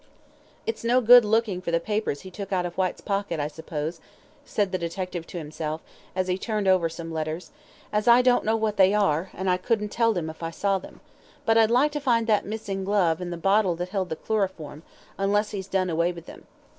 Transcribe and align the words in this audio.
"It's 0.65 0.83
no 0.83 0.99
good 0.99 1.23
looking 1.23 1.61
for 1.61 1.69
the 1.69 1.79
papers 1.79 2.21
he 2.21 2.31
took 2.31 2.51
out 2.51 2.65
of 2.65 2.73
Whyte's 2.75 3.01
pocket, 3.01 3.39
I 3.39 3.47
suppose," 3.47 4.01
said 4.43 4.71
the 4.71 4.79
detective 4.79 5.27
to 5.27 5.37
himself, 5.37 5.79
as 6.15 6.27
he 6.27 6.39
turned 6.39 6.67
over 6.67 6.89
some 6.89 7.13
letters, 7.13 7.51
"as 7.93 8.07
I 8.07 8.23
don't 8.23 8.43
know 8.43 8.55
what 8.55 8.77
they 8.77 8.95
are, 8.95 9.29
and 9.35 9.47
I 9.47 9.57
couldn't 9.57 9.89
tell 9.89 10.11
them 10.11 10.27
if 10.31 10.41
I 10.41 10.49
saw 10.49 10.79
them; 10.79 11.01
but 11.45 11.55
I'd 11.55 11.69
like 11.69 11.91
to 11.91 11.99
find 11.99 12.25
that 12.25 12.47
missing 12.47 12.83
glove 12.83 13.21
and 13.21 13.31
the 13.31 13.37
bottle 13.37 13.75
that 13.75 13.89
held 13.89 14.09
the 14.09 14.15
chloroform 14.15 14.81
unless 15.19 15.51
he's 15.51 15.67
done 15.67 15.91
away 15.91 16.11
with 16.11 16.25
them. 16.25 16.47